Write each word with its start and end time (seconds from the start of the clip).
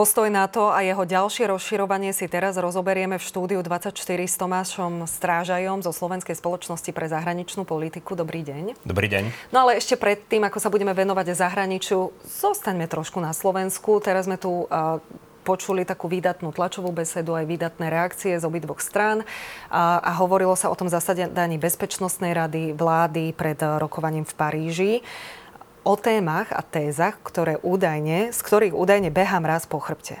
Postoj 0.00 0.32
NATO 0.32 0.72
a 0.72 0.80
jeho 0.80 1.04
ďalšie 1.04 1.52
rozširovanie 1.52 2.16
si 2.16 2.24
teraz 2.24 2.56
rozoberieme 2.56 3.20
v 3.20 3.24
štúdiu 3.28 3.60
24 3.60 3.92
s 4.00 4.40
Tomášom 4.40 5.04
Strážajom 5.04 5.84
zo 5.84 5.92
Slovenskej 5.92 6.40
spoločnosti 6.40 6.88
pre 6.88 7.04
zahraničnú 7.04 7.68
politiku. 7.68 8.16
Dobrý 8.16 8.40
deň. 8.40 8.80
Dobrý 8.80 9.12
deň. 9.12 9.52
No 9.52 9.68
ale 9.68 9.76
ešte 9.76 10.00
predtým, 10.00 10.40
ako 10.48 10.56
sa 10.56 10.72
budeme 10.72 10.96
venovať 10.96 11.36
zahraničiu, 11.36 12.16
zostaňme 12.24 12.88
trošku 12.88 13.20
na 13.20 13.36
Slovensku. 13.36 14.00
Teraz 14.00 14.24
sme 14.24 14.40
tu 14.40 14.64
uh, 14.72 15.04
počuli 15.44 15.84
takú 15.84 16.08
výdatnú 16.08 16.48
tlačovú 16.48 16.96
besedu, 16.96 17.36
aj 17.36 17.44
výdatné 17.44 17.92
reakcie 17.92 18.40
z 18.40 18.44
obidvoch 18.48 18.80
strán 18.80 19.28
a, 19.68 20.00
a 20.00 20.16
hovorilo 20.16 20.56
sa 20.56 20.72
o 20.72 20.78
tom 20.80 20.88
zasadaní 20.88 21.60
Bezpečnostnej 21.60 22.32
rady 22.32 22.72
vlády 22.72 23.36
pred 23.36 23.60
rokovaním 23.60 24.24
v 24.24 24.32
Paríži 24.32 24.92
o 25.84 25.94
témach 25.96 26.52
a 26.52 26.60
tézach, 26.60 27.16
ktoré 27.24 27.56
údajne, 27.62 28.32
z 28.32 28.40
ktorých 28.40 28.76
údajne 28.76 29.08
behám 29.08 29.48
raz 29.48 29.64
po 29.64 29.80
chrbte. 29.80 30.20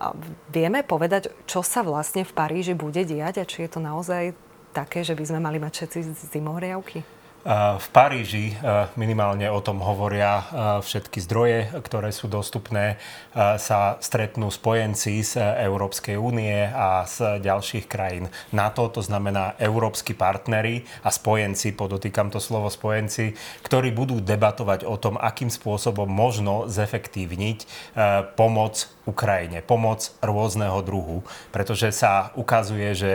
A 0.00 0.16
vieme 0.48 0.80
povedať, 0.80 1.28
čo 1.44 1.60
sa 1.60 1.84
vlastne 1.84 2.24
v 2.24 2.32
Paríži 2.32 2.72
bude 2.72 3.04
diať 3.04 3.44
a 3.44 3.44
či 3.44 3.68
je 3.68 3.70
to 3.76 3.80
naozaj 3.84 4.32
také, 4.72 5.04
že 5.04 5.12
by 5.12 5.24
sme 5.28 5.40
mali 5.44 5.60
mať 5.60 5.84
všetci 5.84 5.98
zimohriavky? 6.32 7.19
V 7.40 7.86
Paríži 7.96 8.52
minimálne 9.00 9.48
o 9.48 9.64
tom 9.64 9.80
hovoria 9.80 10.44
všetky 10.84 11.24
zdroje, 11.24 11.72
ktoré 11.80 12.12
sú 12.12 12.28
dostupné. 12.28 13.00
Sa 13.34 13.96
stretnú 13.96 14.52
spojenci 14.52 15.24
z 15.24 15.40
Európskej 15.64 16.20
únie 16.20 16.68
a 16.68 17.08
z 17.08 17.40
ďalších 17.40 17.88
krajín 17.88 18.28
NATO, 18.52 18.92
to 18.92 19.00
znamená 19.00 19.56
európsky 19.56 20.12
partnery 20.12 20.84
a 21.00 21.08
spojenci, 21.08 21.72
podotýkam 21.72 22.28
to 22.28 22.44
slovo 22.44 22.68
spojenci, 22.68 23.32
ktorí 23.64 23.88
budú 23.96 24.20
debatovať 24.20 24.84
o 24.84 25.00
tom, 25.00 25.16
akým 25.16 25.48
spôsobom 25.48 26.12
možno 26.12 26.68
zefektívniť 26.68 27.64
pomoc 28.36 28.84
Ukrajine, 29.10 29.58
pomoc 29.66 30.14
rôzneho 30.22 30.78
druhu, 30.86 31.26
pretože 31.50 31.90
sa 31.90 32.30
ukazuje, 32.38 32.94
že 32.94 33.10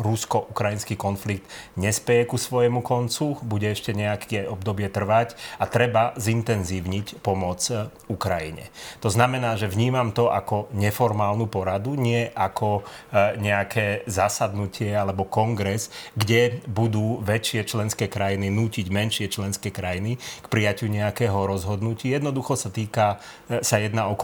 rusko-ukrajinský 0.00 0.96
konflikt 0.96 1.44
nespeje 1.76 2.24
ku 2.24 2.40
svojemu 2.40 2.80
koncu, 2.80 3.36
bude 3.44 3.68
ešte 3.68 3.92
nejaké 3.92 4.48
obdobie 4.48 4.88
trvať 4.88 5.36
a 5.60 5.68
treba 5.68 6.16
zintenzívniť 6.16 7.20
pomoc 7.20 7.60
e, 7.68 7.92
Ukrajine. 8.08 8.70
To 9.04 9.12
znamená, 9.12 9.58
že 9.60 9.68
vnímam 9.68 10.14
to 10.14 10.30
ako 10.30 10.70
neformálnu 10.72 11.50
poradu, 11.50 11.98
nie 11.98 12.30
ako 12.32 12.80
e, 12.80 13.36
nejaké 13.42 14.06
zasadnutie 14.08 14.94
alebo 14.94 15.28
kongres, 15.28 15.92
kde 16.16 16.64
budú 16.64 17.20
väčšie 17.20 17.66
členské 17.66 18.06
krajiny 18.06 18.48
nútiť 18.48 18.86
menšie 18.88 19.26
členské 19.28 19.68
krajiny 19.74 20.16
k 20.16 20.46
prijaťu 20.46 20.86
nejakého 20.88 21.36
rozhodnutia. 21.44 22.16
Jednoducho 22.16 22.54
sa 22.56 22.70
týka, 22.70 23.18
e, 23.50 23.60
sa 23.60 23.76
jedná 23.82 24.08
o 24.08 24.14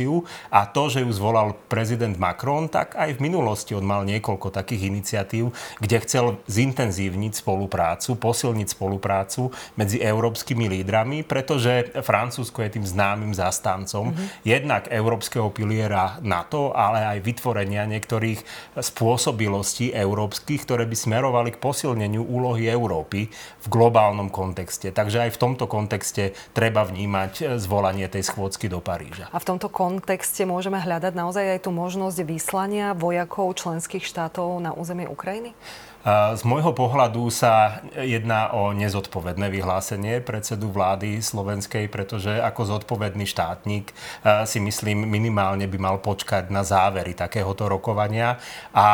konzultáciu 0.00 0.24
a 0.50 0.66
to, 0.66 0.88
že 0.88 1.04
ju 1.04 1.10
zvolal 1.12 1.54
prezident 1.68 2.16
Macron, 2.16 2.68
tak 2.68 2.96
aj 2.96 3.20
v 3.20 3.24
minulosti 3.28 3.76
on 3.76 3.84
mal 3.84 4.02
niekoľko 4.08 4.50
takých 4.50 4.88
iniciatív, 4.88 5.52
kde 5.78 5.96
chcel 6.02 6.24
zintenzívniť 6.48 7.32
spoluprácu, 7.36 8.16
posilniť 8.16 8.68
spoluprácu 8.72 9.52
medzi 9.76 10.00
európskymi 10.00 10.66
lídrami, 10.80 11.22
pretože 11.22 11.92
Francúzsko 12.00 12.64
je 12.64 12.80
tým 12.80 12.86
známym 12.86 13.32
zastancom 13.36 14.10
mm-hmm. 14.10 14.26
jednak 14.46 14.88
európskeho 14.88 15.52
piliera 15.52 16.18
NATO, 16.24 16.72
ale 16.72 17.04
aj 17.16 17.18
vytvorenia 17.22 17.86
niektorých 17.86 18.40
spôsobilostí 18.80 19.92
európskych, 19.92 20.64
ktoré 20.64 20.84
by 20.88 20.96
smerovali 20.96 21.54
k 21.54 21.62
posilneniu 21.62 22.24
úlohy 22.24 22.66
Európy 22.66 23.30
v 23.30 23.66
globálnom 23.68 24.32
kontexte. 24.32 24.90
Takže 24.90 25.28
aj 25.28 25.30
v 25.36 25.40
tomto 25.40 25.64
kontexte 25.70 26.32
treba 26.56 26.82
vnímať 26.86 27.60
zvolanie 27.60 28.06
tej 28.10 28.26
schôdzky 28.26 28.66
do 28.70 28.78
Paríža. 28.82 29.26
A 29.30 29.38
v 29.38 29.48
tomto 29.50 29.68
kontexte 29.90 30.46
môžeme 30.46 30.78
hľadať 30.78 31.18
naozaj 31.18 31.58
aj 31.58 31.66
tú 31.66 31.74
možnosť 31.74 32.22
vyslania 32.22 32.94
vojakov 32.94 33.58
členských 33.58 34.06
štátov 34.06 34.62
na 34.62 34.70
územie 34.70 35.10
Ukrajiny? 35.10 35.50
Z 36.08 36.48
môjho 36.48 36.72
pohľadu 36.72 37.28
sa 37.28 37.84
jedná 37.92 38.56
o 38.56 38.72
nezodpovedné 38.72 39.52
vyhlásenie 39.52 40.24
predsedu 40.24 40.72
vlády 40.72 41.20
slovenskej, 41.20 41.92
pretože 41.92 42.40
ako 42.40 42.80
zodpovedný 42.80 43.28
štátnik 43.28 43.92
si 44.48 44.64
myslím 44.64 45.04
minimálne 45.04 45.68
by 45.68 45.76
mal 45.76 46.00
počkať 46.00 46.48
na 46.48 46.64
závery 46.64 47.12
takéhoto 47.12 47.68
rokovania 47.68 48.40
a 48.72 48.88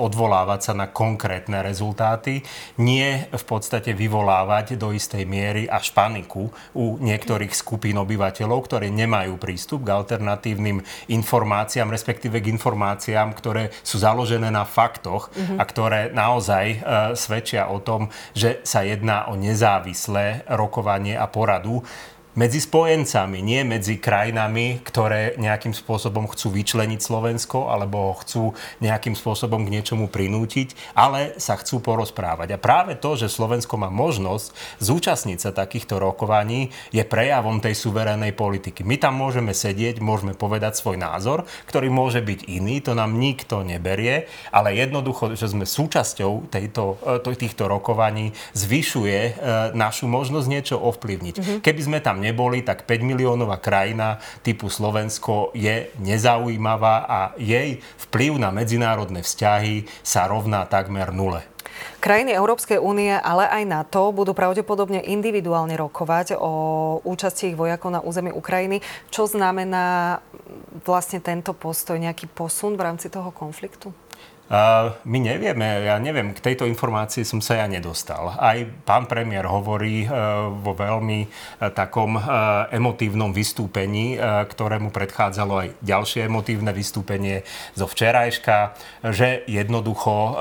odvolávať 0.00 0.60
sa 0.64 0.72
na 0.72 0.88
konkrétne 0.88 1.60
rezultáty. 1.60 2.40
Nie 2.80 3.28
v 3.28 3.44
podstate 3.44 3.92
vyvolávať 3.92 4.80
do 4.80 4.96
istej 4.96 5.28
miery 5.28 5.68
až 5.68 5.92
paniku 5.92 6.48
u 6.72 6.96
niektorých 7.04 7.52
skupín 7.52 8.00
obyvateľov, 8.00 8.64
ktorí 8.64 8.88
nemajú 8.88 9.36
prístup 9.36 9.84
k 9.84 9.92
alternatívnym 9.92 10.80
informáciám, 11.12 11.92
respektíve 11.92 12.40
k 12.40 12.48
informáciám, 12.48 13.36
ktoré 13.36 13.68
sú 13.84 14.00
založené 14.00 14.48
na 14.48 14.64
faktoch 14.64 15.28
a 15.60 15.68
ktoré 15.68 16.08
na 16.16 16.29
naozaj 16.30 16.66
e, 16.70 16.78
svedčia 17.18 17.66
o 17.66 17.82
tom, 17.82 18.06
že 18.30 18.62
sa 18.62 18.86
jedná 18.86 19.26
o 19.26 19.34
nezávislé 19.34 20.46
rokovanie 20.46 21.18
a 21.18 21.26
poradu 21.26 21.82
medzi 22.38 22.62
spojencami, 22.62 23.42
nie 23.42 23.66
medzi 23.66 23.98
krajinami, 23.98 24.78
ktoré 24.86 25.34
nejakým 25.34 25.74
spôsobom 25.74 26.30
chcú 26.30 26.54
vyčleniť 26.54 27.00
Slovensko 27.02 27.66
alebo 27.66 28.10
ho 28.10 28.14
chcú 28.22 28.54
nejakým 28.78 29.18
spôsobom 29.18 29.66
k 29.66 29.72
niečomu 29.74 30.06
prinútiť, 30.06 30.94
ale 30.94 31.34
sa 31.42 31.58
chcú 31.58 31.82
porozprávať. 31.82 32.54
A 32.54 32.62
práve 32.62 32.94
to, 32.94 33.18
že 33.18 33.26
Slovensko 33.26 33.74
má 33.74 33.90
možnosť 33.90 34.54
zúčastniť 34.78 35.38
sa 35.42 35.50
takýchto 35.50 35.98
rokovaní, 35.98 36.70
je 36.94 37.02
prejavom 37.02 37.58
tej 37.58 37.74
suverénnej 37.74 38.30
politiky. 38.30 38.86
My 38.86 38.94
tam 38.94 39.18
môžeme 39.18 39.50
sedieť, 39.50 39.98
môžeme 39.98 40.38
povedať 40.38 40.78
svoj 40.78 41.02
názor, 41.02 41.44
ktorý 41.66 41.90
môže 41.90 42.22
byť 42.22 42.46
iný, 42.46 42.78
to 42.78 42.94
nám 42.94 43.18
nikto 43.18 43.66
neberie, 43.66 44.30
ale 44.54 44.78
jednoducho, 44.78 45.34
že 45.34 45.50
sme 45.50 45.66
súčasťou 45.66 46.46
tejto, 46.46 47.00
e, 47.26 47.34
týchto 47.34 47.66
rokovaní, 47.66 48.30
zvyšuje 48.54 49.18
e, 49.18 49.32
našu 49.74 50.06
možnosť 50.06 50.46
niečo 50.46 50.76
ovplyvniť. 50.78 51.34
Mm-hmm. 51.36 51.58
Keby 51.64 51.80
sme 51.82 51.98
tam 51.98 52.20
neboli, 52.30 52.62
tak 52.62 52.86
5 52.86 53.02
miliónová 53.02 53.58
krajina 53.58 54.22
typu 54.46 54.70
Slovensko 54.70 55.50
je 55.52 55.90
nezaujímavá 55.98 56.96
a 57.04 57.20
jej 57.34 57.82
vplyv 58.08 58.38
na 58.38 58.54
medzinárodné 58.54 59.26
vzťahy 59.26 59.90
sa 60.06 60.30
rovná 60.30 60.64
takmer 60.70 61.10
nule. 61.10 61.42
Krajiny 62.00 62.32
Európskej 62.32 62.80
únie, 62.80 63.12
ale 63.12 63.44
aj 63.48 63.64
NATO 63.68 64.08
budú 64.12 64.32
pravdepodobne 64.32 65.04
individuálne 65.04 65.76
rokovať 65.76 66.36
o 66.36 66.52
účasti 67.04 67.52
ich 67.52 67.58
vojakov 67.58 67.92
na 67.92 68.00
území 68.00 68.32
Ukrajiny. 68.32 68.80
Čo 69.12 69.28
znamená 69.28 70.18
vlastne 70.84 71.20
tento 71.20 71.52
postoj, 71.52 72.00
nejaký 72.00 72.28
posun 72.32 72.76
v 72.76 72.84
rámci 72.88 73.12
toho 73.12 73.28
konfliktu? 73.32 73.92
My 75.06 75.18
nevieme, 75.22 75.86
ja 75.86 76.02
neviem, 76.02 76.34
k 76.34 76.42
tejto 76.42 76.66
informácii 76.66 77.22
som 77.22 77.38
sa 77.38 77.62
ja 77.62 77.70
nedostal. 77.70 78.34
Aj 78.34 78.58
pán 78.82 79.06
premiér 79.06 79.46
hovorí 79.46 80.02
e, 80.02 80.08
vo 80.58 80.74
veľmi 80.74 81.20
e, 81.22 81.28
takom 81.70 82.18
e, 82.18 82.22
emotívnom 82.74 83.30
vystúpení, 83.30 84.18
ktorému 84.18 84.90
predchádzalo 84.90 85.54
aj 85.54 85.68
ďalšie 85.86 86.26
emotívne 86.26 86.74
vystúpenie 86.74 87.46
zo 87.78 87.86
včerajška, 87.86 88.74
že 89.14 89.46
jednoducho 89.46 90.34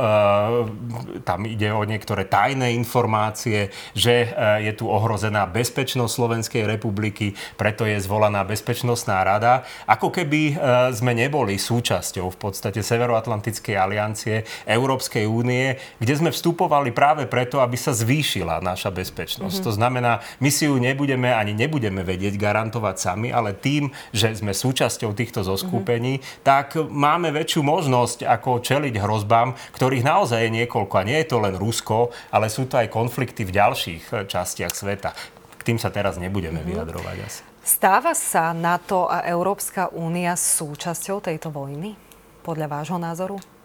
tam 1.22 1.40
ide 1.46 1.70
o 1.70 1.86
niektoré 1.86 2.26
tajné 2.26 2.74
informácie, 2.74 3.70
že 3.94 4.34
je 4.64 4.74
tu 4.74 4.90
ohrozená 4.90 5.46
bezpečnosť 5.46 6.10
Slovenskej 6.10 6.64
republiky, 6.66 7.38
preto 7.60 7.86
je 7.86 8.02
zvolaná 8.02 8.42
Bezpečnostná 8.42 9.22
rada. 9.22 9.68
Ako 9.86 10.10
keby 10.10 10.58
sme 10.98 11.14
neboli 11.14 11.62
súčasťou 11.62 12.34
v 12.34 12.38
podstate 12.40 12.82
Severoatlantickej 12.82 13.76
aliancie 13.78 13.99
aliancie 14.00 14.48
Európskej 14.64 15.28
únie, 15.28 15.76
kde 16.00 16.14
sme 16.16 16.32
vstupovali 16.32 16.96
práve 16.96 17.28
preto, 17.28 17.60
aby 17.60 17.76
sa 17.76 17.92
zvýšila 17.92 18.64
naša 18.64 18.96
bezpečnosť. 18.96 19.60
Mm-hmm. 19.60 19.68
To 19.68 19.76
znamená, 19.76 20.12
my 20.40 20.48
si 20.48 20.72
ju 20.72 20.80
nebudeme 20.80 21.36
ani 21.36 21.52
nebudeme 21.52 22.00
vedieť 22.08 22.40
garantovať 22.40 22.96
sami, 22.96 23.36
ale 23.36 23.52
tým, 23.52 23.92
že 24.16 24.32
sme 24.32 24.56
súčasťou 24.56 25.12
týchto 25.12 25.44
zoskupení, 25.44 26.24
mm-hmm. 26.24 26.48
tak 26.48 26.80
máme 26.80 27.36
väčšiu 27.36 27.60
možnosť 27.60 28.24
ako 28.24 28.64
čeliť 28.64 28.96
hrozbám, 29.04 29.60
ktorých 29.76 30.08
naozaj 30.08 30.48
je 30.48 30.56
niekoľko. 30.64 30.96
A 30.96 31.04
nie 31.04 31.20
je 31.20 31.28
to 31.28 31.44
len 31.44 31.60
Rusko, 31.60 32.16
ale 32.32 32.48
sú 32.48 32.72
to 32.72 32.80
aj 32.80 32.88
konflikty 32.88 33.44
v 33.44 33.52
ďalších 33.60 34.04
eh, 34.16 34.24
častiach 34.24 34.72
sveta. 34.72 35.12
K 35.60 35.62
tým 35.68 35.76
sa 35.76 35.92
teraz 35.92 36.16
nebudeme 36.16 36.64
mm-hmm. 36.64 36.72
vyjadrovať 36.72 37.18
asi. 37.20 37.42
Stáva 37.60 38.16
sa 38.16 38.56
NATO 38.56 39.12
a 39.12 39.28
Európska 39.28 39.92
únia 39.92 40.34
súčasťou 40.34 41.20
tejto 41.20 41.52
vojny? 41.52 41.94
Podľa 42.40 42.66
vášho 42.72 42.98
názoru? 42.98 43.59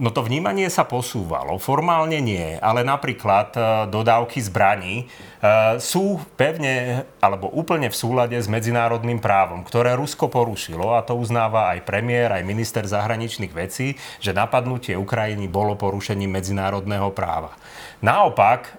No 0.00 0.08
to 0.16 0.24
vnímanie 0.24 0.72
sa 0.72 0.88
posúvalo. 0.88 1.60
Formálne 1.60 2.24
nie, 2.24 2.56
ale 2.56 2.88
napríklad 2.88 3.52
e, 3.52 3.60
dodávky 3.92 4.40
zbraní 4.40 5.04
e, 5.04 5.76
sú 5.76 6.24
pevne 6.40 7.04
alebo 7.20 7.52
úplne 7.52 7.92
v 7.92 8.00
súlade 8.00 8.32
s 8.40 8.48
medzinárodným 8.48 9.20
právom, 9.20 9.60
ktoré 9.60 9.92
Rusko 9.92 10.32
porušilo 10.32 10.96
a 10.96 11.04
to 11.04 11.20
uznáva 11.20 11.76
aj 11.76 11.84
premiér, 11.84 12.32
aj 12.32 12.48
minister 12.48 12.88
zahraničných 12.88 13.52
vecí, 13.52 13.92
že 14.24 14.32
napadnutie 14.32 14.96
Ukrajiny 14.96 15.52
bolo 15.52 15.76
porušením 15.76 16.40
medzinárodného 16.40 17.12
práva. 17.12 17.52
Naopak, 18.00 18.72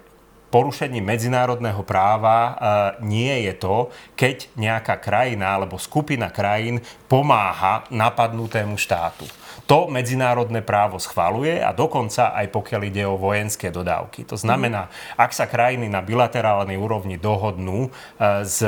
porušením 0.50 1.06
medzinárodného 1.06 1.86
práva 1.86 2.58
nie 3.02 3.46
je 3.46 3.54
to, 3.58 3.76
keď 4.18 4.50
nejaká 4.58 4.98
krajina 4.98 5.54
alebo 5.54 5.78
skupina 5.78 6.34
krajín 6.34 6.82
pomáha 7.06 7.86
napadnutému 7.94 8.74
štátu. 8.74 9.45
To 9.64 9.88
medzinárodné 9.88 10.60
právo 10.60 11.00
schvaluje 11.00 11.58
a 11.64 11.72
dokonca 11.72 12.36
aj 12.36 12.52
pokiaľ 12.52 12.80
ide 12.84 13.08
o 13.08 13.16
vojenské 13.16 13.72
dodávky. 13.72 14.28
To 14.28 14.36
znamená, 14.36 14.92
ak 15.16 15.32
sa 15.32 15.48
krajiny 15.48 15.88
na 15.88 16.04
bilaterálnej 16.04 16.76
úrovni 16.76 17.16
dohodnú 17.16 17.88
s 18.44 18.60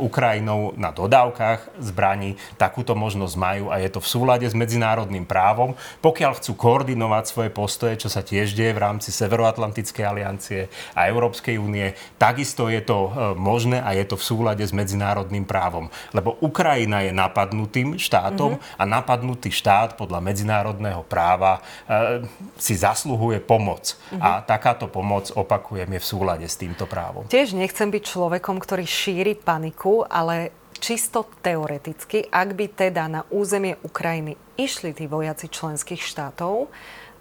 Ukrajinou 0.00 0.72
na 0.80 0.88
dodávkach 0.90 1.76
zbraní, 1.78 2.40
takúto 2.56 2.96
možnosť 2.96 3.34
majú 3.36 3.64
a 3.68 3.76
je 3.82 3.90
to 3.92 4.00
v 4.00 4.08
súlade 4.08 4.46
s 4.48 4.56
medzinárodným 4.56 5.28
právom. 5.28 5.76
Pokiaľ 6.00 6.40
chcú 6.40 6.52
koordinovať 6.56 7.24
svoje 7.28 7.50
postoje, 7.52 7.94
čo 8.00 8.08
sa 8.08 8.24
tiež 8.24 8.56
deje 8.56 8.72
v 8.72 8.82
rámci 8.82 9.10
Severoatlantickej 9.12 10.04
aliancie 10.06 10.60
a 10.96 11.10
Európskej 11.10 11.58
únie, 11.58 11.92
takisto 12.16 12.70
je 12.70 12.80
to 12.80 13.10
e, 13.10 13.10
možné 13.34 13.82
a 13.82 13.92
je 13.92 14.06
to 14.06 14.16
v 14.16 14.24
súlade 14.24 14.64
s 14.64 14.70
medzinárodným 14.70 15.42
právom. 15.42 15.90
Lebo 16.14 16.38
Ukrajina 16.38 17.02
je 17.02 17.12
napadnutým 17.12 17.98
štátom 17.98 18.56
mm-hmm. 18.56 18.78
a 18.78 18.82
napadnutý 18.86 19.50
štát 19.50 19.98
podľa 19.98 20.21
medzinárodného 20.22 21.02
práva 21.04 21.58
e, 21.58 22.22
si 22.56 22.78
zasluhuje 22.78 23.42
pomoc. 23.42 23.98
Mm-hmm. 23.98 24.22
A 24.22 24.40
takáto 24.46 24.86
pomoc, 24.86 25.34
opakujem, 25.34 25.90
je 25.90 26.00
v 26.00 26.06
súlade 26.06 26.46
s 26.46 26.54
týmto 26.54 26.86
právom. 26.86 27.26
Tiež 27.26 27.58
nechcem 27.58 27.90
byť 27.90 28.02
človekom, 28.06 28.62
ktorý 28.62 28.86
šíri 28.86 29.34
paniku, 29.34 30.06
ale 30.06 30.54
čisto 30.82 31.26
teoreticky, 31.42 32.26
ak 32.26 32.48
by 32.58 32.66
teda 32.70 33.06
na 33.06 33.22
územie 33.30 33.78
Ukrajiny 33.86 34.34
išli 34.58 34.90
tí 34.90 35.06
vojaci 35.06 35.46
členských 35.46 36.02
štátov, 36.02 36.66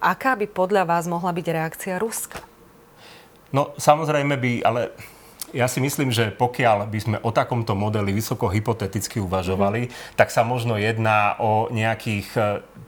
aká 0.02 0.34
by 0.34 0.50
podľa 0.50 0.90
vás 0.90 1.06
mohla 1.06 1.30
byť 1.30 1.46
reakcia 1.46 2.02
Ruska? 2.02 2.42
No 3.52 3.76
samozrejme 3.78 4.40
by, 4.40 4.52
ale 4.64 4.96
ja 5.52 5.68
si 5.68 5.84
myslím, 5.84 6.10
že 6.12 6.32
pokiaľ 6.34 6.88
by 6.88 7.00
sme 7.00 7.18
o 7.22 7.32
takomto 7.32 7.76
modeli 7.76 8.16
vysoko 8.16 8.48
hypoteticky 8.48 9.20
uvažovali, 9.20 9.88
mm. 9.88 9.92
tak 10.16 10.32
sa 10.32 10.42
možno 10.48 10.80
jedná 10.80 11.36
o 11.40 11.68
nejakých 11.70 12.28
e, 12.36 12.42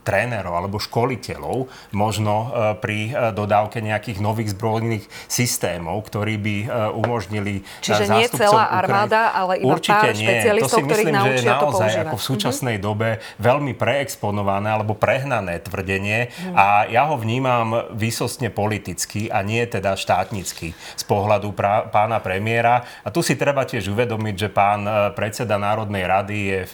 trénerov 0.04 0.56
alebo 0.56 0.76
školiteľov, 0.80 1.68
možno 1.92 2.34
e, 2.34 2.46
pri 2.80 2.98
e, 3.08 3.12
dodávke 3.32 3.80
nejakých 3.84 4.18
nových 4.20 4.52
zbrojných 4.56 5.04
systémov, 5.28 6.04
ktorí 6.08 6.36
by 6.40 6.56
umožnili 6.94 7.62
Čiže 7.80 8.10
nie 8.10 8.26
celá 8.28 8.70
armáda, 8.70 9.32
ale 9.32 9.62
iba 9.62 9.76
Určite 9.76 9.94
pár 9.94 10.14
nie. 10.16 10.26
špecialistov, 10.26 10.68
to 10.68 10.76
si 10.76 10.82
myslím, 10.84 11.14
že 11.14 11.30
je 11.30 11.42
naozaj 11.44 11.90
to 11.92 12.02
ako 12.08 12.16
v 12.16 12.24
súčasnej 12.24 12.76
mm-hmm. 12.78 12.88
dobe 12.88 13.08
veľmi 13.38 13.72
preexponované 13.76 14.68
alebo 14.74 14.96
prehnané 14.96 15.60
tvrdenie 15.62 16.30
mm. 16.30 16.54
a 16.56 16.66
ja 16.88 17.08
ho 17.08 17.16
vnímam 17.16 17.92
výsostne 17.94 18.48
politicky 18.48 19.28
a 19.28 19.44
nie 19.44 19.62
teda 19.66 19.96
štátnicky 19.98 20.74
z 20.74 21.04
pohľadu 21.04 21.52
pra- 21.52 21.86
pána 21.88 22.18
premiéra 22.22 22.53
premiéra. 22.54 22.86
A 23.02 23.10
tu 23.10 23.18
si 23.22 23.34
treba 23.34 23.66
tiež 23.66 23.90
uvedomiť, 23.90 24.34
že 24.38 24.48
pán 24.54 24.86
eh, 24.86 24.94
predseda 25.10 25.58
Národnej 25.58 26.06
rady 26.06 26.38
je 26.38 26.60
v 26.70 26.72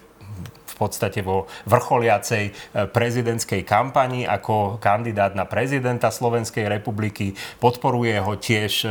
podstate 0.81 1.21
vo 1.21 1.45
vrcholiacej 1.69 2.45
e, 2.49 2.53
prezidentskej 2.89 3.69
kampani 3.69 4.25
ako 4.25 4.81
kandidát 4.81 5.37
na 5.37 5.45
prezidenta 5.45 6.09
Slovenskej 6.09 6.65
republiky. 6.73 7.37
Podporuje 7.61 8.17
ho 8.17 8.33
tiež 8.41 8.73
e, 8.83 8.89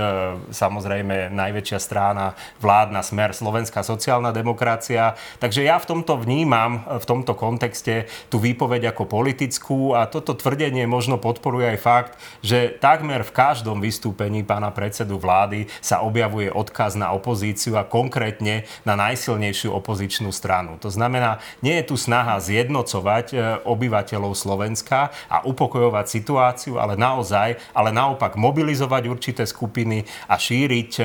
samozrejme 0.53 1.33
najväčšia 1.33 1.79
strana 1.81 2.37
vládna 2.61 3.01
smer 3.01 3.33
Slovenská 3.33 3.81
sociálna 3.81 4.29
demokracia. 4.29 5.17
Takže 5.41 5.65
ja 5.65 5.81
v 5.81 5.89
tomto 5.89 6.21
vnímam, 6.21 6.85
e, 6.85 7.01
v 7.01 7.05
tomto 7.09 7.33
kontexte 7.33 8.05
tú 8.29 8.37
výpoveď 8.37 8.93
ako 8.93 9.09
politickú 9.09 9.97
a 9.97 10.05
toto 10.05 10.37
tvrdenie 10.37 10.85
možno 10.85 11.17
podporuje 11.17 11.73
aj 11.73 11.79
fakt, 11.81 12.13
že 12.45 12.77
takmer 12.77 13.25
v 13.25 13.33
každom 13.33 13.81
vystúpení 13.81 14.45
pána 14.45 14.69
predsedu 14.69 15.17
vlády 15.17 15.65
sa 15.81 16.05
objavuje 16.05 16.51
odkaz 16.51 16.93
na 16.99 17.15
opozíciu 17.15 17.79
a 17.79 17.87
konkrétne 17.87 18.67
na 18.83 18.93
najsilnejšiu 18.99 19.71
opozičnú 19.71 20.29
stranu. 20.35 20.75
To 20.83 20.91
znamená, 20.91 21.39
nie 21.63 21.78
je 21.78 21.78
tu 21.83 21.95
snaha 21.99 22.39
zjednocovať 22.39 23.25
e, 23.31 23.37
obyvateľov 23.67 24.33
Slovenska 24.33 25.11
a 25.27 25.43
upokojovať 25.43 26.05
situáciu, 26.07 26.79
ale 26.79 26.95
naozaj, 26.95 27.59
ale 27.75 27.89
naopak 27.91 28.39
mobilizovať 28.39 29.03
určité 29.11 29.43
skupiny 29.43 30.07
a 30.27 30.35
šíriť 30.39 30.91
e, 30.99 31.03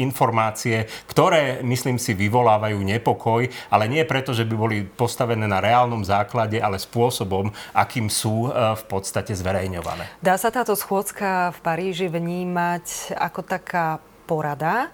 informácie, 0.00 0.88
ktoré, 1.10 1.60
myslím 1.62 2.00
si, 2.00 2.16
vyvolávajú 2.16 2.78
nepokoj, 2.80 3.46
ale 3.70 3.84
nie 3.86 4.02
preto, 4.08 4.32
že 4.32 4.48
by 4.48 4.54
boli 4.56 4.78
postavené 4.86 5.44
na 5.44 5.60
reálnom 5.60 6.02
základe, 6.02 6.58
ale 6.58 6.80
spôsobom, 6.80 7.52
akým 7.76 8.08
sú 8.08 8.48
e, 8.48 8.74
v 8.74 8.84
podstate 8.88 9.36
zverejňované. 9.36 10.08
Dá 10.24 10.40
sa 10.40 10.48
táto 10.48 10.72
schôdzka 10.72 11.52
v 11.54 11.58
Paríži 11.60 12.06
vnímať 12.08 13.16
ako 13.18 13.40
taká 13.44 14.00
porada, 14.26 14.90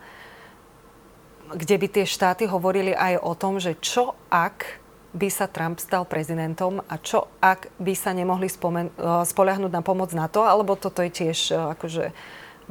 kde 1.53 1.77
by 1.77 1.87
tie 1.89 2.05
štáty 2.09 2.49
hovorili 2.49 2.97
aj 2.97 3.21
o 3.21 3.33
tom, 3.37 3.61
že 3.61 3.77
čo 3.81 4.17
ak 4.33 4.81
by 5.12 5.29
sa 5.29 5.47
Trump 5.49 5.76
stal 5.76 6.09
prezidentom 6.09 6.81
a 6.88 6.97
čo 6.97 7.29
ak 7.38 7.69
by 7.76 7.93
sa 7.93 8.17
nemohli 8.17 8.49
spomen- 8.49 8.93
eh, 8.97 9.25
spoľahnúť 9.25 9.73
na 9.73 9.85
pomoc 9.85 10.11
na 10.17 10.26
to, 10.26 10.44
alebo 10.44 10.76
toto 10.76 11.05
je 11.05 11.12
tiež 11.12 11.38
eh, 11.53 11.56
akože 11.56 12.12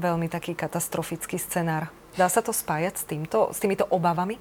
veľmi 0.01 0.27
taký 0.27 0.57
katastrofický 0.57 1.37
scenár. 1.37 1.93
Dá 2.17 2.27
sa 2.27 2.43
to 2.43 2.51
spájať 2.51 2.93
s, 2.97 3.03
týmto, 3.07 3.53
s 3.55 3.57
týmito 3.61 3.87
obavami? 3.87 4.35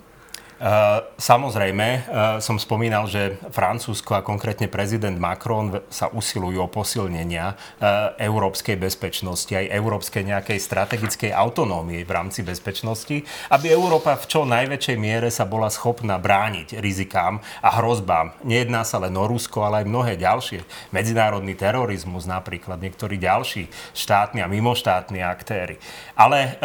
Eh, 0.61 1.01
samozrejme, 1.17 1.89
eh, 1.89 2.01
som 2.45 2.61
spomínal, 2.61 3.09
že 3.09 3.41
Francúzsko 3.49 4.13
a 4.13 4.21
konkrétne 4.21 4.69
prezident 4.69 5.17
Macron 5.17 5.81
sa 5.89 6.13
usilujú 6.13 6.61
o 6.61 6.69
posilnenia 6.69 7.57
eh, 7.57 8.29
európskej 8.29 8.77
bezpečnosti, 8.77 9.49
aj 9.49 9.73
európskej 9.73 10.21
nejakej 10.21 10.61
strategickej 10.61 11.33
autonómie 11.33 12.05
v 12.05 12.13
rámci 12.13 12.45
bezpečnosti, 12.45 13.25
aby 13.49 13.73
Európa 13.73 14.21
v 14.21 14.29
čo 14.29 14.45
najväčšej 14.45 14.97
miere 15.01 15.33
sa 15.33 15.49
bola 15.49 15.73
schopná 15.73 16.21
brániť 16.21 16.77
rizikám 16.77 17.41
a 17.65 17.81
hrozbám. 17.81 18.37
Nejedná 18.45 18.85
sa 18.85 19.01
len 19.01 19.17
o 19.17 19.25
Rusko, 19.25 19.65
ale 19.65 19.81
aj 19.81 19.89
mnohé 19.89 20.21
ďalšie. 20.21 20.61
Medzinárodný 20.93 21.57
terorizmus 21.57 22.29
napríklad, 22.29 22.85
niektorí 22.85 23.17
ďalší 23.17 23.73
štátni 23.97 24.45
a 24.45 24.51
mimoštátni 24.53 25.25
aktéry. 25.25 25.81
Ale 26.21 26.61